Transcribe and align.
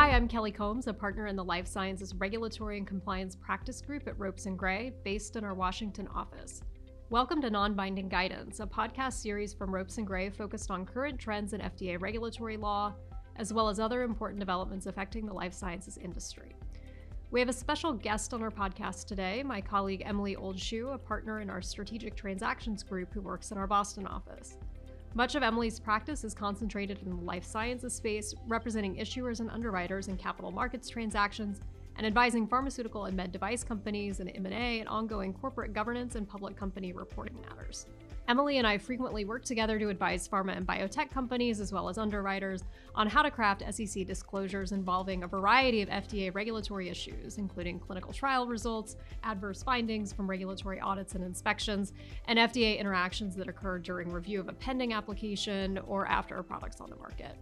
Hi, 0.00 0.12
I'm 0.12 0.28
Kelly 0.28 0.50
Combs, 0.50 0.86
a 0.86 0.94
partner 0.94 1.26
in 1.26 1.36
the 1.36 1.44
Life 1.44 1.66
Sciences 1.66 2.14
Regulatory 2.14 2.78
and 2.78 2.86
Compliance 2.86 3.36
Practice 3.36 3.82
Group 3.82 4.08
at 4.08 4.18
Ropes 4.18 4.46
and 4.46 4.58
Gray, 4.58 4.94
based 5.04 5.36
in 5.36 5.44
our 5.44 5.52
Washington 5.52 6.08
office. 6.14 6.62
Welcome 7.10 7.42
to 7.42 7.50
Non 7.50 7.74
Binding 7.74 8.08
Guidance, 8.08 8.60
a 8.60 8.66
podcast 8.66 9.20
series 9.20 9.52
from 9.52 9.74
Ropes 9.74 9.98
and 9.98 10.06
Gray 10.06 10.30
focused 10.30 10.70
on 10.70 10.86
current 10.86 11.18
trends 11.18 11.52
in 11.52 11.60
FDA 11.60 12.00
regulatory 12.00 12.56
law, 12.56 12.94
as 13.36 13.52
well 13.52 13.68
as 13.68 13.78
other 13.78 14.02
important 14.02 14.40
developments 14.40 14.86
affecting 14.86 15.26
the 15.26 15.34
life 15.34 15.52
sciences 15.52 15.98
industry. 15.98 16.56
We 17.30 17.38
have 17.40 17.50
a 17.50 17.52
special 17.52 17.92
guest 17.92 18.32
on 18.32 18.42
our 18.42 18.50
podcast 18.50 19.04
today, 19.04 19.42
my 19.42 19.60
colleague 19.60 20.02
Emily 20.06 20.34
Oldshue, 20.34 20.94
a 20.94 20.98
partner 20.98 21.42
in 21.42 21.50
our 21.50 21.60
Strategic 21.60 22.16
Transactions 22.16 22.82
Group 22.82 23.12
who 23.12 23.20
works 23.20 23.50
in 23.50 23.58
our 23.58 23.66
Boston 23.66 24.06
office. 24.06 24.56
Much 25.14 25.34
of 25.34 25.42
Emily's 25.42 25.80
practice 25.80 26.22
is 26.22 26.34
concentrated 26.34 27.02
in 27.02 27.10
the 27.10 27.24
life 27.24 27.44
sciences 27.44 27.92
space, 27.92 28.32
representing 28.46 28.94
issuers 28.94 29.40
and 29.40 29.50
underwriters 29.50 30.06
in 30.06 30.16
capital 30.16 30.52
markets 30.52 30.88
transactions 30.88 31.60
and 31.96 32.06
advising 32.06 32.46
pharmaceutical 32.46 33.06
and 33.06 33.16
med 33.16 33.32
device 33.32 33.64
companies 33.64 34.20
in 34.20 34.28
M&A 34.28 34.78
and 34.78 34.88
ongoing 34.88 35.32
corporate 35.32 35.72
governance 35.72 36.14
and 36.14 36.28
public 36.28 36.56
company 36.56 36.92
reporting 36.92 37.36
matters. 37.48 37.86
Emily 38.30 38.58
and 38.58 38.66
I 38.66 38.78
frequently 38.78 39.24
work 39.24 39.44
together 39.44 39.76
to 39.76 39.88
advise 39.88 40.28
pharma 40.28 40.56
and 40.56 40.64
biotech 40.64 41.10
companies, 41.10 41.58
as 41.58 41.72
well 41.72 41.88
as 41.88 41.98
underwriters, 41.98 42.62
on 42.94 43.08
how 43.08 43.22
to 43.22 43.30
craft 43.30 43.64
SEC 43.74 44.06
disclosures 44.06 44.70
involving 44.70 45.24
a 45.24 45.26
variety 45.26 45.82
of 45.82 45.88
FDA 45.88 46.32
regulatory 46.32 46.88
issues, 46.88 47.38
including 47.38 47.80
clinical 47.80 48.12
trial 48.12 48.46
results, 48.46 48.94
adverse 49.24 49.64
findings 49.64 50.12
from 50.12 50.30
regulatory 50.30 50.78
audits 50.78 51.16
and 51.16 51.24
inspections, 51.24 51.92
and 52.26 52.38
FDA 52.38 52.78
interactions 52.78 53.34
that 53.34 53.48
occur 53.48 53.80
during 53.80 54.12
review 54.12 54.38
of 54.38 54.48
a 54.48 54.52
pending 54.52 54.92
application 54.92 55.78
or 55.88 56.06
after 56.06 56.36
a 56.36 56.44
product's 56.44 56.80
on 56.80 56.88
the 56.88 56.94
market. 56.94 57.36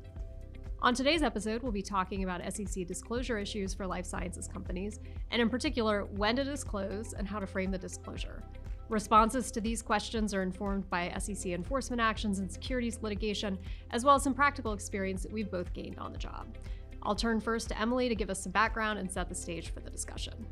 On 0.80 0.94
today's 0.94 1.22
episode, 1.22 1.62
we'll 1.62 1.70
be 1.70 1.82
talking 1.82 2.24
about 2.24 2.40
SEC 2.54 2.86
disclosure 2.86 3.36
issues 3.36 3.74
for 3.74 3.86
life 3.86 4.06
sciences 4.06 4.48
companies, 4.48 5.00
and 5.32 5.42
in 5.42 5.50
particular, 5.50 6.06
when 6.16 6.36
to 6.36 6.44
disclose 6.44 7.12
and 7.12 7.28
how 7.28 7.38
to 7.38 7.46
frame 7.46 7.70
the 7.70 7.76
disclosure. 7.76 8.42
Responses 8.88 9.50
to 9.50 9.60
these 9.60 9.82
questions 9.82 10.32
are 10.32 10.42
informed 10.42 10.88
by 10.88 11.12
SEC 11.18 11.52
enforcement 11.52 12.00
actions 12.00 12.38
and 12.38 12.50
securities 12.50 12.98
litigation, 13.02 13.58
as 13.90 14.02
well 14.02 14.14
as 14.14 14.22
some 14.22 14.32
practical 14.32 14.72
experience 14.72 15.22
that 15.22 15.32
we've 15.32 15.50
both 15.50 15.74
gained 15.74 15.98
on 15.98 16.10
the 16.10 16.18
job. 16.18 16.56
I'll 17.02 17.14
turn 17.14 17.38
first 17.38 17.68
to 17.68 17.78
Emily 17.78 18.08
to 18.08 18.14
give 18.14 18.30
us 18.30 18.42
some 18.42 18.52
background 18.52 18.98
and 18.98 19.10
set 19.10 19.28
the 19.28 19.34
stage 19.34 19.70
for 19.74 19.80
the 19.80 19.90
discussion. 19.90 20.46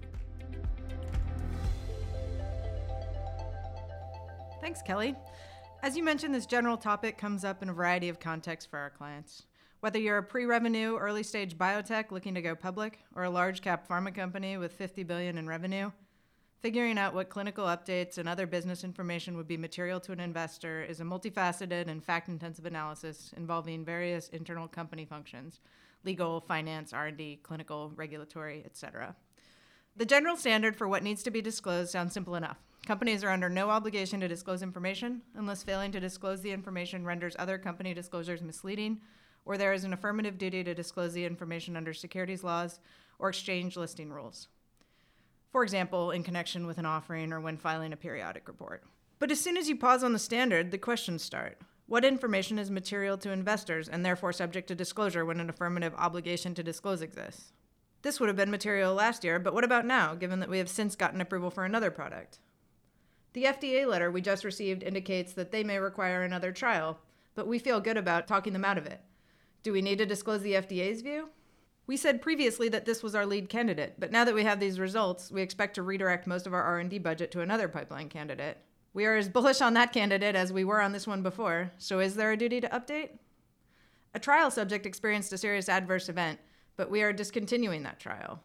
Thanks, 4.60 4.82
Kelly. 4.82 5.14
As 5.82 5.96
you 5.96 6.02
mentioned, 6.02 6.34
this 6.34 6.46
general 6.46 6.76
topic 6.76 7.16
comes 7.16 7.44
up 7.44 7.62
in 7.62 7.70
a 7.70 7.72
variety 7.72 8.10
of 8.10 8.20
contexts 8.20 8.68
for 8.68 8.78
our 8.78 8.90
clients. 8.90 9.44
Whether 9.80 9.98
you're 9.98 10.18
a 10.18 10.22
pre 10.22 10.44
revenue, 10.44 10.96
early 10.96 11.22
stage 11.22 11.56
biotech 11.56 12.10
looking 12.10 12.34
to 12.34 12.42
go 12.42 12.54
public, 12.54 12.98
or 13.14 13.24
a 13.24 13.30
large 13.30 13.62
cap 13.62 13.88
pharma 13.88 14.14
company 14.14 14.56
with 14.56 14.72
50 14.72 15.04
billion 15.04 15.38
in 15.38 15.46
revenue, 15.46 15.90
Figuring 16.62 16.98
out 16.98 17.14
what 17.14 17.28
clinical 17.28 17.66
updates 17.66 18.16
and 18.16 18.28
other 18.28 18.46
business 18.46 18.82
information 18.82 19.36
would 19.36 19.46
be 19.46 19.58
material 19.58 20.00
to 20.00 20.12
an 20.12 20.20
investor 20.20 20.82
is 20.82 21.00
a 21.00 21.04
multifaceted 21.04 21.86
and 21.86 22.02
fact-intensive 22.02 22.64
analysis 22.64 23.32
involving 23.36 23.84
various 23.84 24.28
internal 24.30 24.66
company 24.66 25.04
functions: 25.04 25.60
legal, 26.02 26.40
finance, 26.40 26.94
R&D, 26.94 27.40
clinical, 27.42 27.92
regulatory, 27.94 28.62
etc. 28.64 29.14
The 29.96 30.06
general 30.06 30.36
standard 30.36 30.76
for 30.76 30.88
what 30.88 31.02
needs 31.02 31.22
to 31.24 31.30
be 31.30 31.42
disclosed 31.42 31.90
sounds 31.90 32.14
simple 32.14 32.36
enough. 32.36 32.58
Companies 32.86 33.22
are 33.22 33.30
under 33.30 33.50
no 33.50 33.68
obligation 33.68 34.20
to 34.20 34.28
disclose 34.28 34.62
information 34.62 35.22
unless 35.34 35.62
failing 35.62 35.92
to 35.92 36.00
disclose 36.00 36.40
the 36.40 36.52
information 36.52 37.04
renders 37.04 37.36
other 37.38 37.58
company 37.58 37.92
disclosures 37.92 38.42
misleading, 38.42 39.00
or 39.44 39.58
there 39.58 39.74
is 39.74 39.84
an 39.84 39.92
affirmative 39.92 40.38
duty 40.38 40.64
to 40.64 40.74
disclose 40.74 41.12
the 41.12 41.24
information 41.26 41.76
under 41.76 41.92
securities 41.92 42.42
laws 42.42 42.80
or 43.18 43.28
exchange 43.28 43.76
listing 43.76 44.10
rules 44.10 44.48
for 45.50 45.62
example, 45.62 46.10
in 46.10 46.22
connection 46.22 46.66
with 46.66 46.78
an 46.78 46.86
offering 46.86 47.32
or 47.32 47.40
when 47.40 47.56
filing 47.56 47.92
a 47.92 47.96
periodic 47.96 48.48
report. 48.48 48.84
But 49.18 49.30
as 49.30 49.40
soon 49.40 49.56
as 49.56 49.68
you 49.68 49.76
pause 49.76 50.04
on 50.04 50.12
the 50.12 50.18
standard, 50.18 50.70
the 50.70 50.78
questions 50.78 51.22
start. 51.22 51.58
What 51.86 52.04
information 52.04 52.58
is 52.58 52.70
material 52.70 53.16
to 53.18 53.30
investors 53.30 53.88
and 53.88 54.04
therefore 54.04 54.32
subject 54.32 54.68
to 54.68 54.74
disclosure 54.74 55.24
when 55.24 55.40
an 55.40 55.48
affirmative 55.48 55.94
obligation 55.96 56.54
to 56.54 56.62
disclose 56.62 57.00
exists? 57.00 57.52
This 58.02 58.20
would 58.20 58.28
have 58.28 58.36
been 58.36 58.50
material 58.50 58.94
last 58.94 59.24
year, 59.24 59.38
but 59.38 59.54
what 59.54 59.64
about 59.64 59.86
now, 59.86 60.14
given 60.14 60.40
that 60.40 60.50
we 60.50 60.58
have 60.58 60.68
since 60.68 60.96
gotten 60.96 61.20
approval 61.20 61.50
for 61.50 61.64
another 61.64 61.90
product? 61.90 62.38
The 63.32 63.44
FDA 63.44 63.86
letter 63.86 64.10
we 64.10 64.20
just 64.20 64.44
received 64.44 64.82
indicates 64.82 65.32
that 65.34 65.52
they 65.52 65.62
may 65.62 65.78
require 65.78 66.22
another 66.22 66.52
trial, 66.52 66.98
but 67.34 67.46
we 67.46 67.58
feel 67.58 67.80
good 67.80 67.96
about 67.96 68.26
talking 68.26 68.52
them 68.52 68.64
out 68.64 68.78
of 68.78 68.86
it. 68.86 69.00
Do 69.62 69.72
we 69.72 69.82
need 69.82 69.98
to 69.98 70.06
disclose 70.06 70.42
the 70.42 70.54
FDA's 70.54 71.02
view? 71.02 71.28
We 71.86 71.96
said 71.96 72.20
previously 72.20 72.68
that 72.70 72.84
this 72.84 73.02
was 73.02 73.14
our 73.14 73.24
lead 73.24 73.48
candidate, 73.48 73.94
but 73.98 74.10
now 74.10 74.24
that 74.24 74.34
we 74.34 74.42
have 74.42 74.58
these 74.58 74.80
results, 74.80 75.30
we 75.30 75.40
expect 75.40 75.74
to 75.74 75.82
redirect 75.82 76.26
most 76.26 76.46
of 76.46 76.52
our 76.52 76.62
R&D 76.62 76.98
budget 76.98 77.30
to 77.30 77.42
another 77.42 77.68
pipeline 77.68 78.08
candidate. 78.08 78.58
We 78.92 79.06
are 79.06 79.16
as 79.16 79.28
bullish 79.28 79.60
on 79.60 79.74
that 79.74 79.92
candidate 79.92 80.34
as 80.34 80.52
we 80.52 80.64
were 80.64 80.80
on 80.80 80.92
this 80.92 81.06
one 81.06 81.22
before, 81.22 81.70
so 81.78 82.00
is 82.00 82.16
there 82.16 82.32
a 82.32 82.36
duty 82.36 82.60
to 82.60 82.68
update? 82.68 83.10
A 84.14 84.18
trial 84.18 84.50
subject 84.50 84.84
experienced 84.84 85.32
a 85.32 85.38
serious 85.38 85.68
adverse 85.68 86.08
event, 86.08 86.40
but 86.76 86.90
we 86.90 87.02
are 87.02 87.12
discontinuing 87.12 87.84
that 87.84 88.00
trial. 88.00 88.42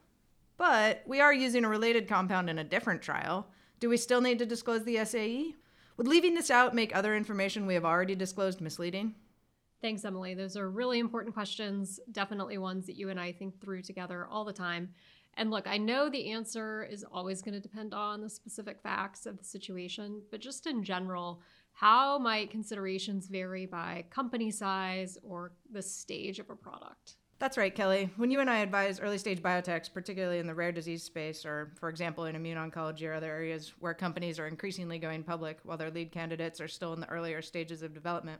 But 0.57 1.01
we 1.07 1.19
are 1.19 1.33
using 1.33 1.65
a 1.65 1.69
related 1.69 2.07
compound 2.07 2.49
in 2.49 2.59
a 2.59 2.63
different 2.63 3.01
trial. 3.01 3.47
Do 3.79 3.89
we 3.89 3.97
still 3.97 4.21
need 4.21 4.37
to 4.39 4.45
disclose 4.45 4.83
the 4.83 5.03
SAE? 5.03 5.55
Would 5.97 6.07
leaving 6.07 6.35
this 6.35 6.51
out 6.51 6.75
make 6.75 6.95
other 6.95 7.15
information 7.15 7.65
we 7.65 7.73
have 7.73 7.85
already 7.85 8.13
disclosed 8.13 8.61
misleading? 8.61 9.15
Thanks, 9.81 10.05
Emily. 10.05 10.35
Those 10.35 10.55
are 10.57 10.69
really 10.69 10.99
important 10.99 11.33
questions, 11.33 11.99
definitely 12.11 12.59
ones 12.59 12.85
that 12.85 12.95
you 12.95 13.09
and 13.09 13.19
I 13.19 13.31
think 13.31 13.59
through 13.59 13.81
together 13.81 14.27
all 14.29 14.45
the 14.45 14.53
time. 14.53 14.89
And 15.35 15.49
look, 15.49 15.65
I 15.65 15.77
know 15.77 16.09
the 16.09 16.29
answer 16.31 16.83
is 16.83 17.05
always 17.11 17.41
going 17.41 17.53
to 17.55 17.59
depend 17.59 17.93
on 17.93 18.21
the 18.21 18.29
specific 18.29 18.81
facts 18.81 19.25
of 19.25 19.39
the 19.39 19.43
situation, 19.43 20.21
but 20.29 20.39
just 20.39 20.67
in 20.67 20.83
general, 20.83 21.41
how 21.73 22.19
might 22.19 22.51
considerations 22.51 23.27
vary 23.27 23.65
by 23.65 24.05
company 24.09 24.51
size 24.51 25.17
or 25.23 25.53
the 25.71 25.81
stage 25.81 26.37
of 26.37 26.49
a 26.49 26.55
product? 26.55 27.15
That's 27.39 27.57
right, 27.57 27.73
Kelly. 27.73 28.11
When 28.17 28.29
you 28.29 28.39
and 28.39 28.51
I 28.51 28.59
advise 28.59 28.99
early 28.99 29.17
stage 29.17 29.41
biotechs, 29.41 29.91
particularly 29.91 30.37
in 30.37 30.45
the 30.45 30.53
rare 30.53 30.71
disease 30.71 31.01
space, 31.01 31.43
or 31.43 31.71
for 31.79 31.89
example, 31.89 32.25
in 32.25 32.35
immuno 32.35 32.69
oncology 32.69 33.07
or 33.07 33.13
other 33.13 33.31
areas 33.31 33.73
where 33.79 33.95
companies 33.95 34.37
are 34.37 34.47
increasingly 34.47 34.99
going 34.99 35.23
public 35.23 35.57
while 35.63 35.77
their 35.77 35.89
lead 35.89 36.11
candidates 36.11 36.61
are 36.61 36.67
still 36.67 36.93
in 36.93 36.99
the 36.99 37.09
earlier 37.09 37.41
stages 37.41 37.81
of 37.81 37.95
development, 37.95 38.39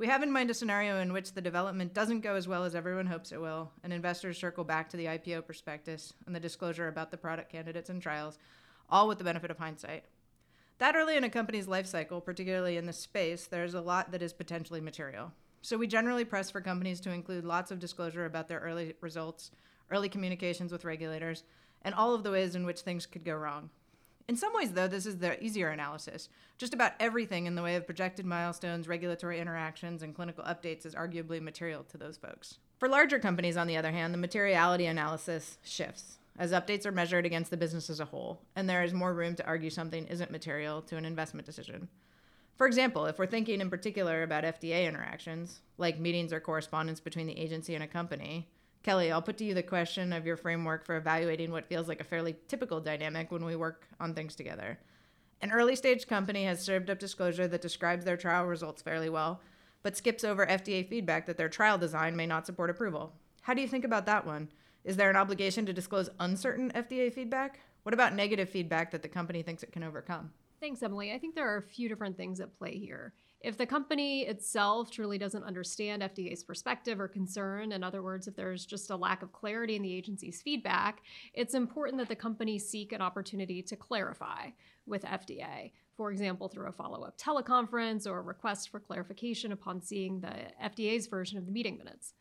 we 0.00 0.06
have 0.06 0.22
in 0.22 0.32
mind 0.32 0.48
a 0.48 0.54
scenario 0.54 0.98
in 0.98 1.12
which 1.12 1.34
the 1.34 1.42
development 1.42 1.92
doesn't 1.92 2.22
go 2.22 2.34
as 2.34 2.48
well 2.48 2.64
as 2.64 2.74
everyone 2.74 3.04
hopes 3.04 3.32
it 3.32 3.40
will, 3.40 3.70
and 3.84 3.92
investors 3.92 4.38
circle 4.38 4.64
back 4.64 4.88
to 4.88 4.96
the 4.96 5.04
IPO 5.04 5.44
prospectus 5.44 6.14
and 6.24 6.34
the 6.34 6.40
disclosure 6.40 6.88
about 6.88 7.10
the 7.10 7.18
product 7.18 7.52
candidates 7.52 7.90
and 7.90 8.00
trials, 8.00 8.38
all 8.88 9.06
with 9.06 9.18
the 9.18 9.24
benefit 9.24 9.50
of 9.50 9.58
hindsight. 9.58 10.04
That 10.78 10.96
early 10.96 11.18
in 11.18 11.24
a 11.24 11.28
company's 11.28 11.68
life 11.68 11.86
cycle, 11.86 12.22
particularly 12.22 12.78
in 12.78 12.86
this 12.86 12.96
space, 12.96 13.46
there's 13.46 13.74
a 13.74 13.82
lot 13.82 14.10
that 14.12 14.22
is 14.22 14.32
potentially 14.32 14.80
material. 14.80 15.32
So 15.60 15.76
we 15.76 15.86
generally 15.86 16.24
press 16.24 16.50
for 16.50 16.62
companies 16.62 17.02
to 17.02 17.12
include 17.12 17.44
lots 17.44 17.70
of 17.70 17.78
disclosure 17.78 18.24
about 18.24 18.48
their 18.48 18.60
early 18.60 18.94
results, 19.02 19.50
early 19.90 20.08
communications 20.08 20.72
with 20.72 20.86
regulators, 20.86 21.44
and 21.82 21.94
all 21.94 22.14
of 22.14 22.22
the 22.22 22.30
ways 22.30 22.54
in 22.54 22.64
which 22.64 22.80
things 22.80 23.04
could 23.04 23.22
go 23.22 23.34
wrong. 23.34 23.68
In 24.30 24.36
some 24.36 24.54
ways, 24.54 24.70
though, 24.70 24.86
this 24.86 25.06
is 25.06 25.16
the 25.16 25.42
easier 25.42 25.70
analysis. 25.70 26.28
Just 26.56 26.72
about 26.72 26.92
everything 27.00 27.46
in 27.46 27.56
the 27.56 27.64
way 27.64 27.74
of 27.74 27.84
projected 27.84 28.24
milestones, 28.24 28.86
regulatory 28.86 29.40
interactions, 29.40 30.04
and 30.04 30.14
clinical 30.14 30.44
updates 30.44 30.86
is 30.86 30.94
arguably 30.94 31.42
material 31.42 31.82
to 31.88 31.98
those 31.98 32.16
folks. 32.16 32.58
For 32.78 32.88
larger 32.88 33.18
companies, 33.18 33.56
on 33.56 33.66
the 33.66 33.76
other 33.76 33.90
hand, 33.90 34.14
the 34.14 34.18
materiality 34.18 34.86
analysis 34.86 35.58
shifts 35.64 36.18
as 36.38 36.52
updates 36.52 36.86
are 36.86 36.92
measured 36.92 37.26
against 37.26 37.50
the 37.50 37.56
business 37.56 37.90
as 37.90 37.98
a 37.98 38.04
whole, 38.04 38.40
and 38.54 38.70
there 38.70 38.84
is 38.84 38.94
more 38.94 39.12
room 39.14 39.34
to 39.34 39.46
argue 39.46 39.68
something 39.68 40.06
isn't 40.06 40.30
material 40.30 40.80
to 40.82 40.96
an 40.96 41.04
investment 41.04 41.44
decision. 41.44 41.88
For 42.56 42.68
example, 42.68 43.06
if 43.06 43.18
we're 43.18 43.26
thinking 43.26 43.60
in 43.60 43.68
particular 43.68 44.22
about 44.22 44.44
FDA 44.44 44.86
interactions, 44.86 45.60
like 45.76 45.98
meetings 45.98 46.32
or 46.32 46.38
correspondence 46.38 47.00
between 47.00 47.26
the 47.26 47.36
agency 47.36 47.74
and 47.74 47.82
a 47.82 47.88
company, 47.88 48.48
Kelly, 48.82 49.12
I'll 49.12 49.20
put 49.20 49.36
to 49.38 49.44
you 49.44 49.52
the 49.52 49.62
question 49.62 50.12
of 50.12 50.24
your 50.24 50.38
framework 50.38 50.86
for 50.86 50.96
evaluating 50.96 51.50
what 51.50 51.66
feels 51.66 51.86
like 51.86 52.00
a 52.00 52.04
fairly 52.04 52.36
typical 52.48 52.80
dynamic 52.80 53.30
when 53.30 53.44
we 53.44 53.54
work 53.54 53.86
on 54.00 54.14
things 54.14 54.34
together. 54.34 54.78
An 55.42 55.52
early 55.52 55.76
stage 55.76 56.06
company 56.06 56.44
has 56.44 56.62
served 56.62 56.88
up 56.88 56.98
disclosure 56.98 57.46
that 57.46 57.60
describes 57.60 58.04
their 58.04 58.16
trial 58.16 58.46
results 58.46 58.80
fairly 58.80 59.10
well, 59.10 59.42
but 59.82 59.96
skips 59.96 60.24
over 60.24 60.46
FDA 60.46 60.86
feedback 60.88 61.26
that 61.26 61.36
their 61.36 61.48
trial 61.48 61.76
design 61.76 62.16
may 62.16 62.26
not 62.26 62.46
support 62.46 62.70
approval. 62.70 63.12
How 63.42 63.52
do 63.52 63.60
you 63.60 63.68
think 63.68 63.84
about 63.84 64.06
that 64.06 64.26
one? 64.26 64.48
Is 64.84 64.96
there 64.96 65.10
an 65.10 65.16
obligation 65.16 65.66
to 65.66 65.74
disclose 65.74 66.08
uncertain 66.18 66.72
FDA 66.74 67.12
feedback? 67.12 67.60
What 67.82 67.94
about 67.94 68.14
negative 68.14 68.48
feedback 68.48 68.90
that 68.92 69.02
the 69.02 69.08
company 69.08 69.42
thinks 69.42 69.62
it 69.62 69.72
can 69.72 69.82
overcome? 69.82 70.32
Thanks, 70.58 70.82
Emily. 70.82 71.12
I 71.12 71.18
think 71.18 71.34
there 71.34 71.48
are 71.52 71.58
a 71.58 71.62
few 71.62 71.88
different 71.88 72.16
things 72.16 72.40
at 72.40 72.58
play 72.58 72.78
here. 72.78 73.12
If 73.40 73.56
the 73.56 73.64
company 73.64 74.26
itself 74.26 74.90
truly 74.90 75.16
doesn't 75.16 75.44
understand 75.44 76.02
FDA's 76.02 76.44
perspective 76.44 77.00
or 77.00 77.08
concern, 77.08 77.72
in 77.72 77.82
other 77.82 78.02
words, 78.02 78.28
if 78.28 78.36
there's 78.36 78.66
just 78.66 78.90
a 78.90 78.96
lack 78.96 79.22
of 79.22 79.32
clarity 79.32 79.76
in 79.76 79.82
the 79.82 79.94
agency's 79.94 80.42
feedback, 80.42 81.00
it's 81.32 81.54
important 81.54 81.96
that 81.98 82.08
the 82.08 82.16
company 82.16 82.58
seek 82.58 82.92
an 82.92 83.00
opportunity 83.00 83.62
to 83.62 83.76
clarify 83.76 84.50
with 84.84 85.04
FDA. 85.04 85.72
For 85.96 86.12
example, 86.12 86.48
through 86.48 86.68
a 86.68 86.72
follow 86.72 87.02
up 87.02 87.16
teleconference 87.16 88.06
or 88.06 88.18
a 88.18 88.22
request 88.22 88.68
for 88.68 88.78
clarification 88.78 89.52
upon 89.52 89.80
seeing 89.80 90.20
the 90.20 90.34
FDA's 90.62 91.06
version 91.06 91.38
of 91.38 91.46
the 91.46 91.52
meeting 91.52 91.78
minutes. 91.78 92.12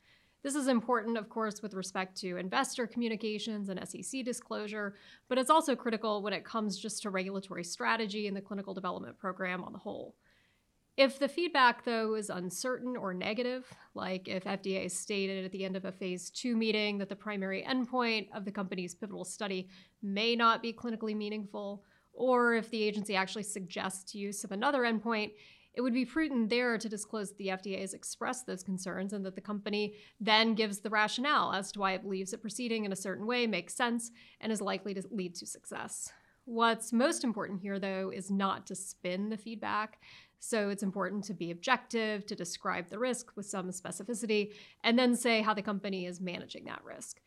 This 0.42 0.56
is 0.56 0.70
important, 0.70 1.18
of 1.18 1.28
course, 1.28 1.62
with 1.62 1.74
respect 1.74 2.16
to 2.22 2.38
investor 2.38 2.88
communications 2.88 3.68
and 3.68 3.86
SEC 3.86 4.24
disclosure, 4.24 4.96
but 5.28 5.38
it's 5.38 5.50
also 5.50 5.76
critical 5.76 6.22
when 6.22 6.32
it 6.32 6.46
comes 6.46 6.78
just 6.78 7.02
to 7.02 7.10
regulatory 7.10 7.66
strategy 7.66 8.28
and 8.28 8.38
the 8.38 8.42
clinical 8.42 8.74
development 8.74 9.18
program 9.18 9.66
on 9.66 9.74
the 9.74 9.80
whole. 9.80 10.16
If 11.00 11.18
the 11.18 11.30
feedback, 11.30 11.86
though, 11.86 12.16
is 12.16 12.30
uncertain 12.30 12.98
or 12.98 13.14
negative, 13.14 13.74
like 13.96 14.28
if 14.28 14.44
FDA 14.44 14.92
stated 14.92 15.46
at 15.46 15.52
the 15.54 15.64
end 15.64 15.78
of 15.78 15.86
a 15.86 15.94
phase 15.94 16.30
two 16.30 16.58
meeting 16.58 16.98
that 16.98 17.08
the 17.08 17.16
primary 17.16 17.64
endpoint 17.64 18.28
of 18.36 18.44
the 18.44 18.52
company's 18.52 18.96
pivotal 18.96 19.24
study 19.24 19.70
may 20.04 20.36
not 20.36 20.62
be 20.62 20.74
clinically 20.74 21.16
meaningful, 21.16 21.86
or 22.12 22.56
if 22.56 22.70
the 22.70 22.84
agency 22.84 23.16
actually 23.16 23.44
suggests 23.44 24.14
use 24.14 24.44
of 24.44 24.52
another 24.52 24.82
endpoint, 24.82 25.32
it 25.74 25.80
would 25.80 25.94
be 25.94 26.04
prudent 26.04 26.50
there 26.50 26.78
to 26.78 26.90
disclose 26.90 27.30
that 27.30 27.38
the 27.38 27.48
FDA 27.48 27.80
has 27.80 27.94
expressed 27.94 28.46
those 28.46 28.62
concerns 28.62 29.14
and 29.14 29.26
that 29.26 29.36
the 29.36 29.42
company 29.42 29.94
then 30.20 30.54
gives 30.54 30.80
the 30.80 30.90
rationale 30.90 31.54
as 31.54 31.72
to 31.72 31.80
why 31.80 31.94
it 31.94 32.04
believes 32.04 32.32
that 32.32 32.42
proceeding 32.42 32.84
in 32.84 32.92
a 32.92 32.98
certain 32.98 33.26
way 33.26 33.48
makes 33.48 33.74
sense 33.74 34.12
and 34.42 34.52
is 34.52 34.60
likely 34.60 34.94
to 34.94 35.04
lead 35.12 35.34
to 35.36 35.46
success. 35.46 36.12
What's 36.50 36.92
most 36.92 37.24
important 37.24 37.62
here, 37.62 37.78
though, 37.78 38.12
is 38.14 38.32
not 38.32 38.66
to 38.68 38.76
spin 38.76 39.30
the 39.30 39.38
feedback. 39.38 40.00
So 40.40 40.70
it's 40.70 40.84
important 40.84 41.24
to 41.26 41.34
be 41.34 41.52
objective, 41.52 42.26
to 42.28 42.36
describe 42.36 42.90
the 42.90 43.00
risk 43.00 43.32
with 43.36 43.46
some 43.46 43.70
specificity, 43.70 44.54
and 44.84 44.98
then 44.98 45.16
say 45.16 45.42
how 45.42 45.54
the 45.54 45.62
company 45.62 46.06
is 46.06 46.22
managing 46.22 46.66
that 46.66 46.84
risk. 46.84 47.20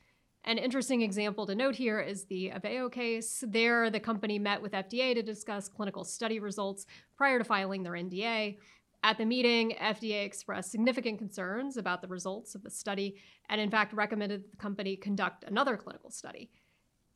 An 0.44 0.58
interesting 0.58 1.02
example 1.02 1.46
to 1.46 1.54
note 1.54 1.76
here 1.76 2.00
is 2.00 2.24
the 2.24 2.50
Aveo 2.50 2.90
case. 2.90 3.44
There, 3.46 3.90
the 3.90 4.00
company 4.00 4.40
met 4.40 4.60
with 4.60 4.72
FDA 4.72 5.14
to 5.14 5.22
discuss 5.22 5.68
clinical 5.68 6.04
study 6.04 6.40
results 6.40 6.86
prior 7.16 7.38
to 7.38 7.44
filing 7.44 7.84
their 7.84 7.92
NDA. 7.92 8.58
At 9.04 9.18
the 9.18 9.24
meeting, 9.24 9.76
FDA 9.80 10.24
expressed 10.24 10.72
significant 10.72 11.18
concerns 11.18 11.76
about 11.76 12.02
the 12.02 12.08
results 12.08 12.54
of 12.54 12.62
the 12.62 12.70
study 12.70 13.16
and, 13.48 13.60
in 13.60 13.70
fact, 13.70 13.92
recommended 13.92 14.42
that 14.42 14.50
the 14.50 14.56
company 14.56 14.96
conduct 14.96 15.44
another 15.44 15.76
clinical 15.76 16.10
study. 16.10 16.50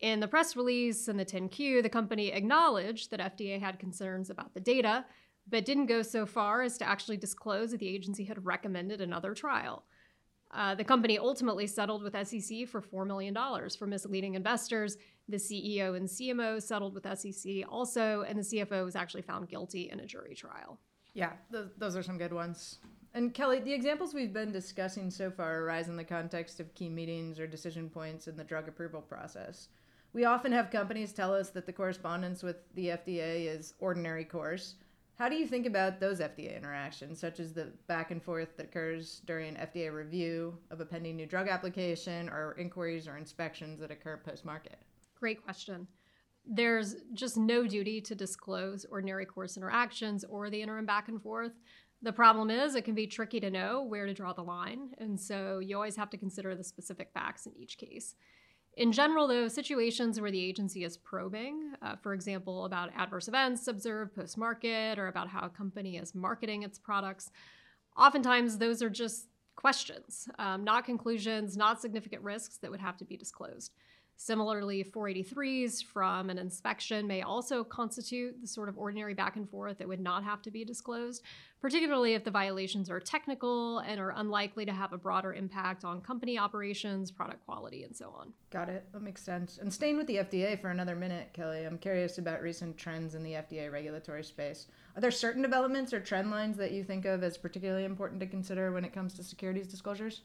In 0.01 0.21
the 0.21 0.29
press 0.29 0.55
release 0.55 1.09
and 1.09 1.19
the 1.19 1.25
10Q, 1.25 1.83
the 1.83 1.89
company 1.89 2.31
acknowledged 2.31 3.11
that 3.11 3.37
FDA 3.37 3.59
had 3.59 3.79
concerns 3.79 4.31
about 4.31 4.53
the 4.53 4.61
data, 4.61 5.05
but 5.49 5.65
didn't 5.65 5.87
go 5.87 6.03
so 6.03 6.27
far 6.27 6.63
as 6.63 6.77
to 6.79 6.89
actually 6.89 7.17
disclose 7.17 7.71
that 7.71 7.81
the 7.81 7.89
agency 7.89 8.25
had 8.25 8.45
recommended 8.45 9.01
another 9.01 9.35
trial. 9.35 9.85
Uh, 10.53 10.75
the 10.75 10.85
company 10.85 11.19
ultimately 11.19 11.67
settled 11.67 12.03
with 12.03 12.15
SEC 12.27 12.69
for 12.69 12.81
$4 12.81 13.07
million 13.07 13.37
for 13.79 13.87
misleading 13.87 14.35
investors. 14.35 14.97
The 15.29 15.37
CEO 15.37 15.97
and 15.97 16.09
CMO 16.09 16.63
settled 16.63 16.95
with 16.95 17.19
SEC 17.19 17.65
also, 17.69 18.23
and 18.23 18.39
the 18.39 18.43
CFO 18.43 18.85
was 18.85 18.97
actually 18.97 19.23
found 19.23 19.49
guilty 19.49 19.91
in 19.91 20.01
a 20.01 20.07
jury 20.07 20.35
trial. 20.35 20.79
Yeah, 21.15 21.33
th- 21.51 21.67
those 21.79 21.97
are 21.97 22.03
some 22.03 22.19
good 22.19 22.33
ones. 22.33 22.79
And 23.15 23.33
Kelly, 23.33 23.61
the 23.61 23.73
examples 23.73 24.15
we've 24.15 24.33
been 24.33 24.53
discussing 24.53 25.11
so 25.11 25.31
far 25.31 25.63
arise 25.63 25.89
in 25.89 25.97
the 25.97 26.05
context 26.05 26.61
of 26.61 26.75
key 26.75 26.89
meetings 26.89 27.41
or 27.41 27.47
decision 27.47 27.89
points 27.89 28.29
in 28.29 28.37
the 28.37 28.45
drug 28.45 28.69
approval 28.69 29.01
process. 29.01 29.69
We 30.13 30.27
often 30.27 30.53
have 30.53 30.71
companies 30.71 31.13
tell 31.13 31.35
us 31.35 31.51
that 31.51 31.67
the 31.67 31.73
correspondence 31.73 32.43
with 32.43 32.57
the 32.75 32.89
FDA 32.89 33.47
is 33.47 33.75
ordinary 33.79 34.25
course, 34.25 34.75
how 35.17 35.31
do 35.31 35.35
you 35.35 35.47
think 35.47 35.67
about 35.67 35.99
those 35.99 36.21
FDA 36.21 36.57
interactions, 36.57 37.19
such 37.19 37.41
as 37.41 37.55
the 37.55 37.73
back 37.87 38.11
and 38.11 38.23
forth 38.23 38.57
that 38.57 38.67
occurs 38.67 39.23
during 39.25 39.55
FDA 39.55 39.93
review 39.93 40.59
of 40.71 40.81
a 40.81 40.85
pending 40.85 41.17
new 41.17 41.27
drug 41.27 41.49
application 41.49 42.29
or 42.29 42.55
inquiries 42.59 43.09
or 43.09 43.17
inspections 43.17 43.81
that 43.81 43.91
occur 43.91 44.19
post 44.19 44.45
market? 44.45 44.79
Great 45.19 45.43
question. 45.43 45.89
There's 46.45 46.97
just 47.15 47.39
no 47.39 47.67
duty 47.67 48.01
to 48.03 48.15
disclose 48.15 48.85
ordinary 48.85 49.25
course 49.25 49.57
interactions 49.57 50.23
or 50.25 50.51
the 50.51 50.61
interim 50.61 50.85
back 50.85 51.09
and 51.09 51.21
forth. 51.21 51.53
The 52.03 52.13
problem 52.13 52.51
is, 52.51 52.75
it 52.75 52.85
can 52.85 52.95
be 52.95 53.07
tricky 53.07 53.41
to 53.41 53.51
know 53.51 53.83
where 53.83 54.05
to 54.05 54.13
draw 54.13 54.35
the 54.35 54.45
line, 54.45 54.91
and 54.99 55.19
so 55.19 55.61
you 55.61 55.77
always 55.77 55.97
have 55.97 56.11
to 56.11 56.19
consider 56.19 56.55
the 56.55 56.63
specific 56.63 57.11
facts 57.15 57.47
in 57.47 57.57
each 57.57 57.79
case. 57.79 58.15
In 58.77 58.93
general, 58.93 59.27
though, 59.27 59.49
situations 59.49 60.21
where 60.21 60.31
the 60.31 60.45
agency 60.45 60.85
is 60.85 60.99
probing, 60.99 61.73
uh, 61.81 61.97
for 61.97 62.13
example, 62.13 62.67
about 62.67 62.91
adverse 62.95 63.27
events 63.27 63.69
observed 63.69 64.15
post 64.15 64.37
market 64.37 64.99
or 64.99 65.09
about 65.09 65.29
how 65.29 65.41
a 65.47 65.49
company 65.49 65.97
is 65.97 66.15
marketing 66.15 66.63
its 66.63 66.79
products, 66.79 67.31
oftentimes 67.97 68.59
those 68.59 68.83
are 68.83 68.91
just 68.91 69.29
questions, 69.57 70.29
um, 70.39 70.63
not 70.63 70.85
conclusions, 70.85 71.57
not 71.57 71.81
significant 71.81 72.23
risks 72.23 72.59
that 72.59 72.71
would 72.71 72.81
have 72.81 72.99
to 72.99 73.07
be 73.07 73.17
disclosed. 73.17 73.73
Similarly, 74.19 74.83
483s 74.83 75.85
from 75.85 76.31
an 76.31 76.39
inspection 76.39 77.07
may 77.07 77.21
also 77.21 77.63
constitute 77.63 78.41
the 78.41 78.47
sort 78.47 78.71
of 78.71 78.79
ordinary 78.79 79.13
back 79.13 79.37
and 79.37 79.49
forth 79.49 79.77
that 79.79 79.87
would 79.87 80.01
not 80.01 80.25
have 80.25 80.41
to 80.43 80.51
be 80.51 80.65
disclosed, 80.65 81.23
particularly 81.61 82.15
if 82.15 82.25
the 82.25 82.31
violations 82.31 82.89
are 82.89 82.99
technical 82.99 83.81
and 83.81 84.01
are 84.01 84.15
unlikely 84.17 84.65
to 84.65 84.73
have 84.73 84.95
a 84.95 84.99
broader 84.99 85.35
impact 85.35 85.85
on 85.85 86.01
company 86.01 86.39
operations, 86.39 87.11
product 87.11 87.45
quality, 87.45 87.85
and 87.85 87.95
so 87.95 88.15
on. 88.19 88.33
Got 88.51 88.71
it. 88.71 88.87
That 88.93 89.03
makes 89.03 89.23
sense. 89.23 89.59
And 89.59 89.73
staying 89.73 89.99
with 89.99 90.07
the 90.07 90.17
FDA 90.17 90.59
for 90.59 90.71
another 90.71 90.97
minute, 90.97 91.35
Kelly, 91.35 91.65
I'm 91.65 91.79
curious 91.79 92.17
about 92.17 92.41
recent 92.41 92.79
trends 92.79 93.15
in 93.15 93.23
the 93.23 93.33
FDA 93.33 93.71
regulatory 93.71 94.25
space. 94.25 94.69
Are 94.97 95.03
there 95.03 95.11
certain 95.11 95.43
developments 95.43 95.93
or 95.93 96.01
trend 96.01 96.31
lines 96.31 96.57
that 96.57 96.73
you 96.73 96.85
think 96.85 97.05
of 97.05 97.23
as 97.23 97.37
particularly 97.37 97.85
important 97.85 98.21
to 98.21 98.27
consider 98.27 98.73
when 98.73 98.85
it 98.85 98.95
comes 98.95 99.13
to 99.15 99.23
securities 99.23 99.67
disclosures? 99.67 100.23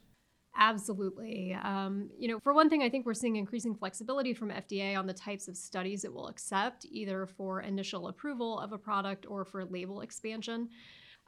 Absolutely. 0.55 1.57
Um, 1.63 2.09
you 2.17 2.27
know, 2.27 2.39
for 2.39 2.53
one 2.53 2.69
thing, 2.69 2.83
I 2.83 2.89
think 2.89 3.05
we're 3.05 3.13
seeing 3.13 3.37
increasing 3.37 3.73
flexibility 3.73 4.33
from 4.33 4.49
FDA 4.49 4.97
on 4.97 5.07
the 5.07 5.13
types 5.13 5.47
of 5.47 5.55
studies 5.55 6.03
it 6.03 6.13
will 6.13 6.27
accept, 6.27 6.85
either 6.91 7.25
for 7.25 7.61
initial 7.61 8.09
approval 8.09 8.59
of 8.59 8.73
a 8.73 8.77
product 8.77 9.25
or 9.29 9.45
for 9.45 9.63
label 9.63 10.01
expansion. 10.01 10.69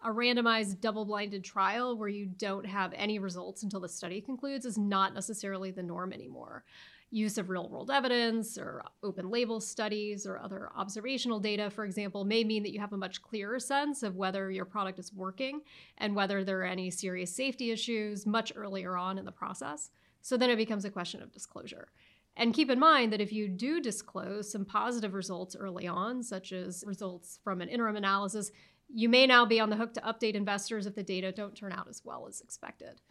A 0.03 0.09
randomized 0.09 0.81
double 0.81 1.05
blinded 1.05 1.45
trial 1.45 1.97
where 1.97 2.09
you 2.09 2.25
don't 2.25 2.65
have 2.65 2.91
any 2.93 3.19
results 3.19 3.63
until 3.63 3.79
the 3.79 3.87
study 3.87 4.19
concludes 4.19 4.65
is 4.65 4.77
not 4.77 5.13
necessarily 5.13 5.71
the 5.71 5.83
norm 5.83 6.11
anymore 6.11 6.65
use 7.13 7.37
of 7.37 7.49
real 7.49 7.69
world 7.69 7.91
evidence 7.91 8.57
or 8.57 8.83
open 9.03 9.29
label 9.29 9.61
studies 9.61 10.25
or 10.25 10.39
other 10.39 10.69
observational 10.75 11.39
data, 11.39 11.69
for 11.69 11.85
example, 11.85 12.25
may 12.25 12.43
mean 12.43 12.63
that 12.63 12.73
you 12.73 12.79
have 12.79 12.93
a 12.93 12.97
much 12.97 13.21
clearer 13.21 13.59
sense 13.59 14.01
of 14.01 14.15
whether 14.15 14.49
your 14.49 14.65
product 14.65 14.97
is 14.97 15.13
working 15.13 15.61
and 15.99 16.15
whether 16.15 16.43
there 16.43 16.61
are 16.61 16.65
any 16.65 16.89
serious 16.89 17.33
safety 17.33 17.69
issues 17.69 18.25
much 18.25 18.51
earlier 18.55 18.97
on 18.97 19.19
in 19.19 19.25
the 19.25 19.31
process. 19.31 19.91
So 20.21 20.37
then 20.37 20.49
it 20.49 20.55
becomes 20.55 20.85
a 20.85 20.89
question 20.89 21.21
of 21.21 21.31
disclosure. 21.31 21.89
And 22.35 22.53
keep 22.53 22.71
in 22.71 22.79
mind 22.79 23.13
that 23.13 23.21
if 23.21 23.31
you 23.31 23.47
do 23.47 23.79
disclose 23.79 24.51
some 24.51 24.65
positive 24.65 25.13
results 25.13 25.55
early 25.55 25.87
on, 25.87 26.23
such 26.23 26.51
as 26.51 26.83
results 26.87 27.39
from 27.43 27.61
an 27.61 27.69
interim 27.69 27.95
analysis, 27.95 28.51
you 28.91 29.07
may 29.07 29.27
now 29.27 29.45
be 29.45 29.59
on 29.59 29.69
the 29.69 29.75
hook 29.75 29.93
to 29.93 30.01
update 30.01 30.33
investors 30.33 30.87
if 30.87 30.95
the 30.95 31.03
data 31.03 31.31
don't 31.31 31.55
turn 31.55 31.71
out 31.71 31.87
as 31.87 32.01
well 32.03 32.25
as 32.27 32.41
expected 32.41 33.01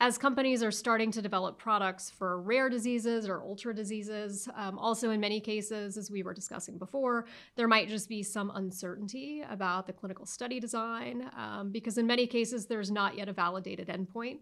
as 0.00 0.16
companies 0.16 0.62
are 0.62 0.70
starting 0.70 1.10
to 1.10 1.20
develop 1.20 1.58
products 1.58 2.08
for 2.08 2.40
rare 2.40 2.68
diseases 2.68 3.28
or 3.28 3.42
ultra 3.42 3.74
diseases, 3.74 4.48
um, 4.54 4.78
also 4.78 5.10
in 5.10 5.18
many 5.18 5.40
cases, 5.40 5.96
as 5.96 6.08
we 6.08 6.22
were 6.22 6.32
discussing 6.32 6.78
before, 6.78 7.26
there 7.56 7.66
might 7.66 7.88
just 7.88 8.08
be 8.08 8.22
some 8.22 8.52
uncertainty 8.54 9.42
about 9.50 9.88
the 9.88 9.92
clinical 9.92 10.24
study 10.24 10.60
design 10.60 11.28
um, 11.36 11.70
because 11.72 11.98
in 11.98 12.06
many 12.06 12.28
cases 12.28 12.66
there's 12.66 12.92
not 12.92 13.16
yet 13.16 13.28
a 13.28 13.32
validated 13.32 13.88
endpoint. 13.88 14.38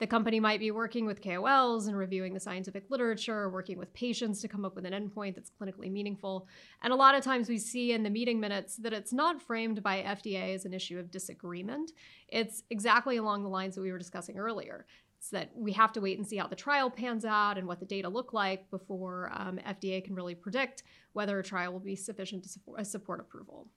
The 0.00 0.06
company 0.08 0.40
might 0.40 0.58
be 0.58 0.72
working 0.72 1.06
with 1.06 1.22
KOLs 1.22 1.86
and 1.86 1.96
reviewing 1.96 2.34
the 2.34 2.40
scientific 2.40 2.90
literature, 2.90 3.48
working 3.48 3.78
with 3.78 3.94
patients 3.94 4.40
to 4.40 4.48
come 4.48 4.64
up 4.64 4.74
with 4.74 4.86
an 4.86 4.92
endpoint 4.92 5.36
that's 5.36 5.50
clinically 5.50 5.90
meaningful. 5.90 6.48
And 6.82 6.92
a 6.92 6.96
lot 6.96 7.14
of 7.14 7.22
times 7.22 7.48
we 7.48 7.58
see 7.58 7.92
in 7.92 8.02
the 8.02 8.10
meeting 8.10 8.40
minutes 8.40 8.76
that 8.78 8.92
it's 8.92 9.12
not 9.12 9.40
framed 9.40 9.84
by 9.84 10.02
FDA 10.02 10.54
as 10.54 10.64
an 10.64 10.74
issue 10.74 10.98
of 10.98 11.12
disagreement. 11.12 11.92
It's 12.28 12.64
exactly 12.70 13.18
along 13.18 13.44
the 13.44 13.48
lines 13.48 13.76
that 13.76 13.82
we 13.82 13.92
were 13.92 13.98
discussing 13.98 14.36
earlier. 14.36 14.84
It's 15.18 15.30
that 15.30 15.52
we 15.54 15.72
have 15.72 15.92
to 15.92 16.00
wait 16.00 16.18
and 16.18 16.26
see 16.26 16.36
how 16.38 16.48
the 16.48 16.56
trial 16.56 16.90
pans 16.90 17.24
out 17.24 17.56
and 17.56 17.68
what 17.68 17.78
the 17.78 17.86
data 17.86 18.08
look 18.08 18.32
like 18.32 18.68
before 18.70 19.30
um, 19.32 19.60
FDA 19.66 20.04
can 20.04 20.16
really 20.16 20.34
predict 20.34 20.82
whether 21.12 21.38
a 21.38 21.44
trial 21.44 21.72
will 21.72 21.80
be 21.80 21.96
sufficient 21.96 22.42
to 22.42 22.48
support, 22.48 22.84
support 22.86 23.20
approval. 23.20 23.68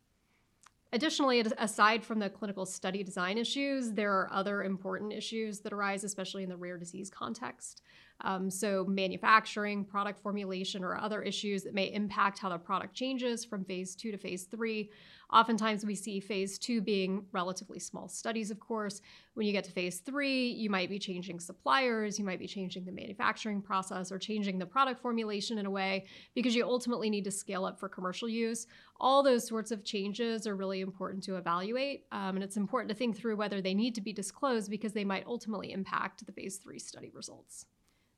Additionally, 0.94 1.42
aside 1.58 2.04
from 2.04 2.20
the 2.20 2.30
clinical 2.30 2.66
study 2.66 3.04
design 3.04 3.38
issues, 3.38 3.92
there 3.92 4.14
are 4.14 4.32
other 4.32 4.64
important 4.64 5.12
issues 5.12 5.60
that 5.60 5.74
arise, 5.74 6.04
especially 6.04 6.44
in 6.44 6.50
the 6.50 6.56
rare 6.56 6.78
disease 6.78 7.10
context. 7.10 7.82
Um, 8.22 8.50
so, 8.50 8.86
manufacturing, 8.86 9.84
product 9.84 10.20
formulation, 10.20 10.84
or 10.84 10.98
other 10.98 11.22
issues 11.22 11.64
that 11.64 11.74
may 11.74 11.94
impact 11.94 12.40
how 12.40 12.50
the 12.50 12.58
product 12.58 12.96
changes 12.96 13.46
from 13.46 13.64
phase 13.66 13.96
two 13.96 14.12
to 14.12 14.18
phase 14.18 14.46
three. 14.46 14.90
Oftentimes, 15.32 15.86
we 15.86 15.96
see 15.96 16.20
phase 16.22 16.58
two 16.58 16.80
being 16.80 17.26
relatively 17.34 17.80
small 17.80 18.08
studies, 18.08 18.50
of 18.50 18.60
course. 18.60 19.02
When 19.34 19.46
you 19.46 19.52
get 19.52 19.66
to 19.66 19.72
phase 19.72 20.00
three, 20.00 20.50
you 20.52 20.70
might 20.70 20.90
be 20.90 21.00
changing 21.00 21.42
suppliers, 21.42 22.18
you 22.18 22.24
might 22.24 22.40
be 22.40 22.48
changing 22.48 22.86
the 22.86 22.94
manufacturing 22.94 23.62
process, 23.62 24.12
or 24.12 24.20
changing 24.20 24.58
the 24.58 24.66
product 24.66 25.02
formulation 25.02 25.58
in 25.58 25.66
a 25.66 25.70
way 25.70 26.06
because 26.34 26.56
you 26.56 26.66
ultimately 26.66 27.10
need 27.10 27.26
to 27.26 27.32
scale 27.32 27.66
up 27.66 27.78
for 27.78 27.90
commercial 27.90 28.30
use. 28.30 28.68
All 29.00 29.22
those 29.22 29.46
sorts 29.46 29.72
of 29.72 29.84
changes 29.84 30.48
are 30.48 30.56
really 30.56 30.80
important 30.82 31.24
to 31.26 31.36
evaluate, 31.36 32.06
um, 32.12 32.36
and 32.36 32.44
it's 32.44 32.58
important 32.58 32.90
to 32.90 32.96
think 32.96 33.18
through 33.18 33.36
whether 33.36 33.62
they 33.62 33.74
need 33.74 33.96
to 33.96 34.02
be 34.02 34.14
disclosed 34.14 34.72
because 34.72 34.94
they 34.94 35.06
might 35.06 35.28
ultimately 35.28 35.72
impact 35.74 36.26
the 36.26 36.32
phase 36.32 36.58
three 36.58 36.80
study 36.80 37.12
results. 37.14 37.66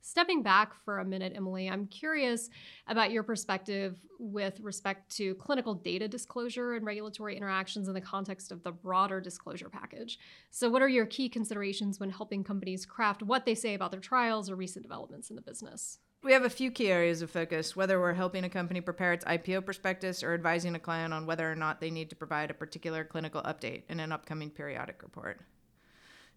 Stepping 0.01 0.41
back 0.41 0.73
for 0.85 0.99
a 0.99 1.05
minute, 1.05 1.33
Emily, 1.35 1.69
I'm 1.69 1.85
curious 1.87 2.49
about 2.87 3.11
your 3.11 3.23
perspective 3.23 3.99
with 4.17 4.59
respect 4.61 5.15
to 5.17 5.35
clinical 5.35 5.73
data 5.73 6.07
disclosure 6.07 6.73
and 6.73 6.85
regulatory 6.85 7.35
interactions 7.35 7.87
in 7.87 7.93
the 7.93 8.01
context 8.01 8.51
of 8.51 8.63
the 8.63 8.71
broader 8.71 9.19
disclosure 9.19 9.69
package. 9.69 10.17
So, 10.51 10.69
what 10.69 10.81
are 10.81 10.87
your 10.87 11.05
key 11.05 11.29
considerations 11.29 11.99
when 11.99 12.09
helping 12.09 12.43
companies 12.43 12.85
craft 12.85 13.23
what 13.23 13.45
they 13.45 13.55
say 13.55 13.73
about 13.73 13.91
their 13.91 13.99
trials 13.99 14.49
or 14.49 14.55
recent 14.55 14.83
developments 14.83 15.29
in 15.29 15.35
the 15.35 15.41
business? 15.41 15.99
We 16.21 16.33
have 16.33 16.43
a 16.43 16.49
few 16.49 16.69
key 16.69 16.91
areas 16.91 17.21
of 17.21 17.31
focus, 17.31 17.77
whether 17.77 17.99
we're 17.99 18.13
helping 18.13 18.43
a 18.43 18.49
company 18.49 18.81
prepare 18.81 19.13
its 19.13 19.23
IPO 19.23 19.63
prospectus 19.63 20.21
or 20.21 20.33
advising 20.33 20.75
a 20.75 20.79
client 20.79 21.13
on 21.13 21.25
whether 21.25 21.49
or 21.49 21.55
not 21.55 21.79
they 21.79 21.91
need 21.91 22.09
to 22.09 22.15
provide 22.15 22.51
a 22.51 22.53
particular 22.53 23.05
clinical 23.05 23.41
update 23.43 23.83
in 23.87 24.01
an 24.01 24.11
upcoming 24.11 24.49
periodic 24.49 25.01
report. 25.01 25.39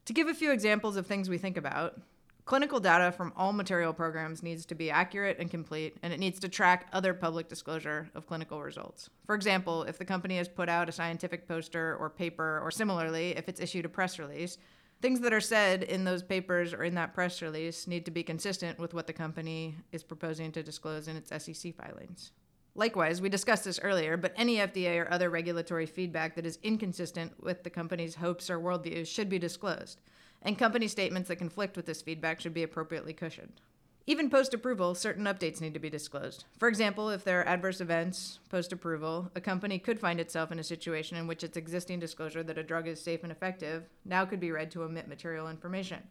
To 0.07 0.13
give 0.13 0.29
a 0.29 0.35
few 0.35 0.53
examples 0.53 0.97
of 0.97 1.07
things 1.07 1.29
we 1.29 1.39
think 1.39 1.57
about, 1.57 2.01
clinical 2.45 2.81
data 2.81 3.13
from 3.13 3.33
all 3.37 3.53
material 3.53 3.93
programs 3.93 4.43
needs 4.43 4.67
to 4.67 4.75
be 4.75 4.91
accurate 4.91 5.39
and 5.39 5.51
complete, 5.51 5.97
and 6.03 6.13
it 6.13 6.21
needs 6.21 6.41
to 6.41 6.49
track 6.49 6.89
other 6.93 7.15
public 7.15 7.49
disclosure 7.49 8.11
of 8.15 8.27
clinical 8.27 8.63
results. 8.63 9.09
For 9.27 9.35
example, 9.35 9.85
if 9.85 9.99
the 9.99 10.05
company 10.05 10.37
has 10.39 10.49
put 10.49 10.69
out 10.69 10.89
a 10.89 10.93
scientific 10.93 11.47
poster 11.47 11.97
or 11.99 12.11
paper, 12.11 12.61
or 12.63 12.71
similarly, 12.71 13.37
if 13.37 13.49
it's 13.49 13.61
issued 13.61 13.85
a 13.85 13.89
press 13.89 14.19
release, 14.19 14.59
things 15.01 15.21
that 15.21 15.33
are 15.33 15.41
said 15.41 15.83
in 15.83 16.05
those 16.05 16.23
papers 16.23 16.73
or 16.73 16.85
in 16.85 16.95
that 16.95 17.15
press 17.15 17.43
release 17.43 17.87
need 17.87 18.05
to 18.05 18.11
be 18.11 18.23
consistent 18.23 18.79
with 18.79 18.95
what 18.95 19.07
the 19.07 19.13
company 19.13 19.77
is 19.91 20.03
proposing 20.03 20.53
to 20.53 20.63
disclose 20.63 21.09
in 21.09 21.17
its 21.17 21.31
SEC 21.45 21.75
filings. 21.75 22.33
Likewise, 22.75 23.21
we 23.21 23.29
discussed 23.29 23.65
this 23.65 23.81
earlier, 23.83 24.17
but 24.17 24.33
any 24.35 24.57
FDA 24.57 24.99
or 24.99 25.13
other 25.13 25.29
regulatory 25.29 25.85
feedback 25.85 26.35
that 26.37 26.47
is 26.47 26.59
inconsistent 26.63 27.33
with 27.43 27.63
the 27.65 27.71
company's 27.71 28.15
hopes 28.15 28.49
or 28.49 28.59
worldviews 28.59 29.07
should 29.07 29.29
be 29.29 29.39
disclosed, 29.39 30.01
and 30.43 30.59
company 30.59 30.89
statements 30.89 31.29
that 31.29 31.37
conflict 31.37 31.77
with 31.77 31.87
this 31.87 32.03
feedback 32.03 32.41
should 32.41 32.55
be 32.55 32.63
appropriately 32.63 33.13
cushioned. 33.13 33.61
Even 34.05 34.29
post 34.29 34.53
approval, 34.53 34.97
certain 34.97 35.27
updates 35.27 35.61
need 35.61 35.75
to 35.75 35.81
be 35.81 35.89
disclosed. 35.89 36.45
For 36.59 36.67
example, 36.67 37.09
if 37.09 37.23
there 37.23 37.41
are 37.41 37.47
adverse 37.47 37.81
events 37.81 38.41
post 38.49 38.73
approval, 38.73 39.31
a 39.37 39.41
company 39.41 39.79
could 39.79 40.01
find 40.01 40.19
itself 40.19 40.51
in 40.51 40.59
a 40.59 40.65
situation 40.65 41.17
in 41.17 41.29
which 41.29 41.45
its 41.45 41.57
existing 41.57 42.01
disclosure 42.01 42.43
that 42.43 42.59
a 42.59 42.65
drug 42.65 42.89
is 42.89 43.01
safe 43.01 43.23
and 43.23 43.31
effective 43.31 43.85
now 44.05 44.25
could 44.25 44.41
be 44.41 44.51
read 44.51 44.73
to 44.73 44.83
omit 44.83 45.07
material 45.07 45.49
information 45.49 46.03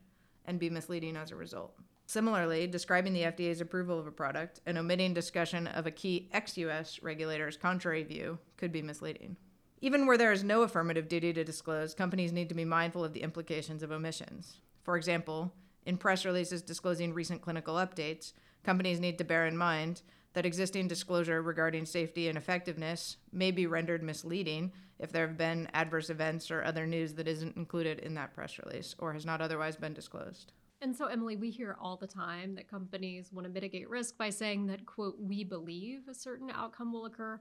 and 0.46 0.58
be 0.58 0.70
misleading 0.70 1.18
as 1.18 1.32
a 1.32 1.36
result. 1.36 1.74
Similarly, 2.06 2.66
describing 2.66 3.14
the 3.14 3.24
FDA's 3.24 3.62
approval 3.62 4.00
of 4.00 4.08
a 4.08 4.12
product 4.12 4.62
and 4.66 4.78
omitting 4.78 5.14
discussion 5.14 5.68
of 5.68 5.86
a 5.86 5.92
key 5.92 6.30
ex 6.32 6.58
US 6.58 7.02
regulator's 7.02 7.58
contrary 7.58 8.04
view 8.04 8.40
could 8.56 8.72
be 8.72 8.82
misleading. 8.82 9.36
Even 9.84 10.06
where 10.06 10.18
there 10.18 10.32
is 10.32 10.44
no 10.44 10.62
affirmative 10.62 11.08
duty 11.08 11.34
to 11.34 11.44
disclose, 11.44 11.96
companies 11.96 12.32
need 12.32 12.50
to 12.50 12.56
be 12.56 12.64
mindful 12.64 13.04
of 13.04 13.14
the 13.14 13.24
implications 13.24 13.82
of 13.82 13.92
omissions. 13.92 14.58
For 14.84 14.96
example, 14.96 15.52
in 15.88 15.98
press 15.98 16.24
releases 16.24 16.62
disclosing 16.62 17.16
recent 17.16 17.42
clinical 17.42 17.76
updates, 17.76 18.34
companies 18.64 19.00
need 19.00 19.18
to 19.18 19.24
bear 19.24 19.48
in 19.48 19.58
mind 19.58 20.04
that 20.34 20.46
existing 20.46 20.88
disclosure 20.88 21.42
regarding 21.42 21.86
safety 21.86 22.28
and 22.28 22.38
effectiveness 22.38 23.18
may 23.34 23.50
be 23.50 23.66
rendered 23.66 24.04
misleading 24.04 24.72
if 25.00 25.12
there 25.12 25.28
have 25.28 25.38
been 25.38 25.68
adverse 25.74 26.12
events 26.12 26.52
or 26.52 26.64
other 26.64 26.86
news 26.86 27.16
that 27.16 27.28
isn't 27.28 27.58
included 27.58 28.00
in 28.00 28.14
that 28.14 28.36
press 28.36 28.60
release 28.64 28.96
or 29.00 29.14
has 29.14 29.26
not 29.26 29.42
otherwise 29.42 29.76
been 29.76 29.94
disclosed. 29.94 30.54
And 30.80 30.96
so, 30.96 31.08
Emily, 31.08 31.36
we 31.36 31.50
hear 31.50 31.76
all 31.82 31.98
the 31.98 32.08
time 32.08 32.54
that 32.56 32.70
companies 32.70 33.32
want 33.34 33.46
to 33.46 33.54
mitigate 33.54 33.90
risk 33.90 34.16
by 34.18 34.30
saying 34.30 34.68
that, 34.68 34.86
quote, 34.86 35.16
we 35.20 35.44
believe 35.44 36.08
a 36.08 36.14
certain 36.14 36.52
outcome 36.52 36.94
will 36.94 37.06
occur. 37.06 37.40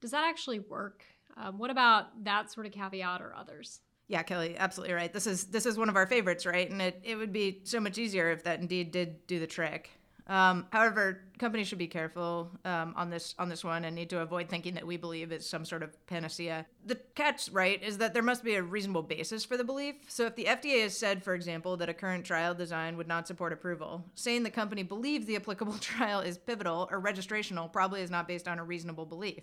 Does 0.00 0.10
that 0.10 0.24
actually 0.24 0.58
work? 0.58 1.04
Um, 1.36 1.58
what 1.58 1.70
about 1.70 2.24
that 2.24 2.50
sort 2.50 2.66
of 2.66 2.72
caveat 2.72 3.20
or 3.20 3.34
others? 3.34 3.80
Yeah, 4.08 4.22
Kelly, 4.22 4.56
absolutely 4.58 4.94
right. 4.94 5.12
This 5.12 5.26
is 5.26 5.44
this 5.44 5.64
is 5.64 5.78
one 5.78 5.88
of 5.88 5.96
our 5.96 6.06
favorites, 6.06 6.44
right? 6.44 6.68
And 6.68 6.82
it, 6.82 7.00
it 7.02 7.16
would 7.16 7.32
be 7.32 7.60
so 7.64 7.80
much 7.80 7.98
easier 7.98 8.30
if 8.30 8.44
that 8.44 8.60
indeed 8.60 8.90
did 8.90 9.26
do 9.26 9.40
the 9.40 9.46
trick. 9.46 9.90
Um, 10.26 10.66
however, 10.70 11.22
companies 11.38 11.66
should 11.66 11.78
be 11.78 11.88
careful 11.88 12.50
um, 12.64 12.94
on 12.96 13.10
this 13.10 13.34
on 13.38 13.48
this 13.48 13.64
one 13.64 13.84
and 13.84 13.94
need 13.94 14.10
to 14.10 14.20
avoid 14.20 14.48
thinking 14.48 14.74
that 14.74 14.86
we 14.86 14.96
believe 14.96 15.32
is 15.32 15.48
some 15.48 15.64
sort 15.64 15.82
of 15.82 16.06
panacea. 16.06 16.66
The 16.86 16.96
catch, 17.14 17.48
right, 17.50 17.82
is 17.82 17.98
that 17.98 18.14
there 18.14 18.22
must 18.22 18.44
be 18.44 18.54
a 18.54 18.62
reasonable 18.62 19.02
basis 19.02 19.44
for 19.44 19.56
the 19.56 19.64
belief. 19.64 19.96
So, 20.08 20.26
if 20.26 20.36
the 20.36 20.44
FDA 20.44 20.82
has 20.82 20.96
said, 20.96 21.24
for 21.24 21.34
example, 21.34 21.76
that 21.78 21.88
a 21.88 21.94
current 21.94 22.24
trial 22.24 22.54
design 22.54 22.96
would 22.96 23.08
not 23.08 23.26
support 23.26 23.52
approval, 23.52 24.04
saying 24.14 24.42
the 24.42 24.50
company 24.50 24.82
believes 24.82 25.26
the 25.26 25.36
applicable 25.36 25.74
trial 25.80 26.20
is 26.20 26.38
pivotal 26.38 26.88
or 26.90 27.00
registrational 27.00 27.72
probably 27.72 28.02
is 28.02 28.10
not 28.10 28.28
based 28.28 28.46
on 28.46 28.58
a 28.58 28.64
reasonable 28.64 29.06
belief 29.06 29.42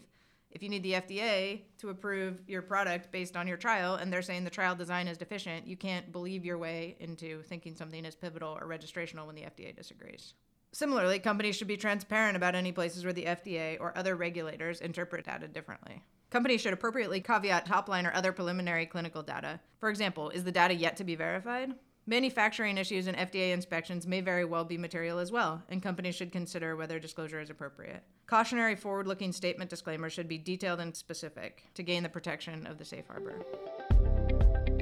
if 0.52 0.64
you 0.64 0.70
need 0.70 0.84
the 0.84 0.94
FDA 0.94 1.62
to 1.78 1.90
approve 1.90 2.42
your 2.48 2.62
product 2.62 3.12
based 3.12 3.38
on 3.38 3.48
your 3.48 3.58
trial 3.58 3.96
and 3.96 4.12
they're 4.12 4.22
saying 4.22 4.44
the 4.44 4.50
trial 4.50 4.76
design 4.76 5.08
is 5.08 5.18
deficient, 5.18 5.68
you 5.68 5.78
can't 5.78 6.12
believe 6.12 6.44
your 6.44 6.58
way 6.58 6.98
into 7.00 7.44
thinking 7.44 7.76
something 7.76 8.04
is 8.04 8.16
pivotal 8.16 8.58
or 8.60 8.68
registrational 8.68 9.28
when 9.28 9.36
the 9.36 9.44
FDA 9.44 9.76
disagrees. 9.76 10.34
Similarly, 10.72 11.20
companies 11.20 11.56
should 11.56 11.68
be 11.68 11.78
transparent 11.78 12.36
about 12.36 12.56
any 12.56 12.72
places 12.72 13.04
where 13.04 13.14
the 13.14 13.26
FDA 13.26 13.78
or 13.80 13.98
other 13.98 14.16
regulators 14.16 14.82
interpret 14.82 15.26
data 15.26 15.48
differently. 15.48 16.04
Companies 16.30 16.62
should 16.62 16.74
appropriately 16.74 17.22
caveat 17.22 17.66
top 17.66 17.90
line 17.90 18.06
or 18.06 18.14
other 18.14 18.32
preliminary 18.32 18.86
clinical 18.86 19.24
data. 19.24 19.60
For 19.80 19.90
example, 19.90 20.30
is 20.30 20.44
the 20.44 20.52
data 20.52 20.76
yet 20.76 20.98
to 20.98 21.04
be 21.04 21.16
verified? 21.16 21.74
Manufacturing 22.10 22.80
issues 22.80 23.06
and 23.06 23.16
FDA 23.16 23.52
inspections 23.52 24.08
may 24.08 24.20
very 24.20 24.44
well 24.44 24.64
be 24.66 24.80
material 24.80 25.20
as 25.20 25.32
well, 25.32 25.62
and 25.70 25.80
companies 25.80 26.16
should 26.16 26.32
consider 26.32 26.76
whether 26.76 26.98
disclosure 26.98 27.40
is 27.40 27.52
appropriate. 27.52 28.02
Cautionary 28.26 28.76
forward 28.76 29.06
looking 29.06 29.32
statement 29.32 29.70
disclaimers 29.70 30.12
should 30.12 30.28
be 30.28 30.40
detailed 30.40 30.80
and 30.80 30.96
specific 30.96 31.66
to 31.76 31.84
gain 31.84 32.02
the 32.02 32.10
protection 32.10 32.66
of 32.66 32.80
the 32.80 32.84
safe 32.84 33.06
harbor. 33.06 33.46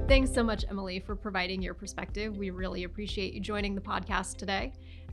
Thanks 0.07 0.33
so 0.33 0.41
much, 0.41 0.63
Emily, 0.69 1.01
for 1.01 1.17
providing 1.17 1.61
your 1.61 1.73
perspective. 1.73 2.37
We 2.37 2.49
really 2.49 2.85
appreciate 2.85 3.33
you 3.33 3.41
joining 3.41 3.75
the 3.75 3.81
podcast 3.81 4.37
today. 4.37 4.71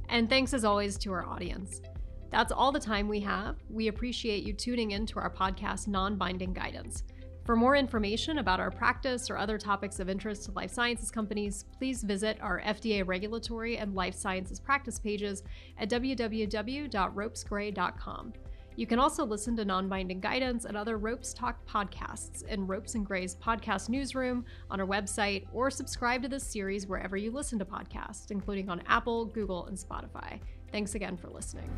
And 0.09 0.31
thanks 0.31 0.55
as 0.55 0.65
always 0.65 0.97
to 0.99 1.13
our 1.13 1.27
audience. 1.27 1.83
That's 2.31 2.53
all 2.53 2.71
the 2.71 2.79
time 2.79 3.09
we 3.09 3.19
have. 3.23 3.57
We 3.69 3.89
appreciate 3.89 4.45
you 4.45 4.53
tuning 4.53 4.93
in 4.93 5.05
to 5.07 5.19
our 5.19 5.31
podcast, 5.31 5.89
Non 5.89 6.15
Binding 6.15 6.53
Guidance. 6.53 7.03
For 7.45 7.57
more 7.57 7.77
information 7.77 8.39
about 8.39 8.59
our 8.59 8.71
practice 8.71 9.29
or 9.29 9.37
other 9.37 9.59
topics 9.59 10.01
of 10.01 10.09
interest 10.09 10.45
to 10.45 10.53
life 10.53 10.73
sciences 10.73 11.11
companies, 11.11 11.67
please 11.77 12.03
visit 12.03 12.39
our 12.41 12.63
FDA 12.63 13.07
regulatory 13.07 13.77
and 13.77 13.95
life 13.95 14.15
sciences 14.15 14.59
practice 14.59 14.99
pages 14.99 15.43
at 15.79 15.91
www.ropesgray.com. 15.91 18.33
You 18.77 18.89
can 18.89 18.99
also 18.99 19.25
listen 19.25 19.55
to 19.57 19.65
non 19.65 19.89
binding 19.89 20.19
guidance 20.21 20.65
and 20.65 20.77
other 20.77 20.97
Ropes 20.97 21.33
Talk 21.33 21.65
podcasts 21.67 22.45
in 22.47 22.67
Ropes 22.67 22.97
and 22.97 23.07
Gray's 23.07 23.37
podcast 23.37 23.89
newsroom 23.89 24.45
on 24.71 24.81
our 24.81 24.87
website 24.87 25.47
or 25.53 25.71
subscribe 25.71 26.23
to 26.23 26.29
this 26.29 26.45
series 26.45 26.87
wherever 26.87 27.17
you 27.17 27.31
listen 27.31 27.59
to 27.61 27.65
podcasts, 27.65 28.33
including 28.33 28.69
on 28.69 28.83
Apple, 28.89 29.27
Google, 29.27 29.67
and 29.67 29.79
Spotify. 29.79 30.41
Thanks 30.73 30.97
again 30.97 31.17
for 31.17 31.29
listening. 31.29 31.71